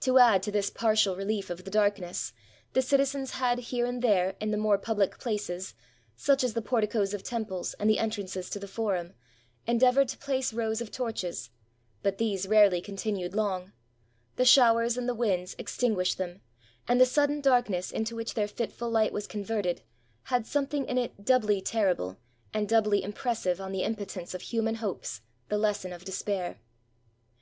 [0.00, 2.34] To add to this partial reHef of the darkness,
[2.74, 5.72] the citizens had, here and there, in the more pubhc places,
[6.18, 9.14] such as the porticos of temples and the entrances to the forum,
[9.66, 11.48] endeavored to place rows of torches;
[12.02, 13.72] but these rarely continued long;
[14.36, 16.42] the showers and the winds extinguished them,
[16.86, 19.80] and the sudden darkness into which their fitful hghtwas converted
[20.24, 22.18] had something in it doubly terrible
[22.52, 26.60] and doubly impressive on the im potence of human hopes, the lesson of despair.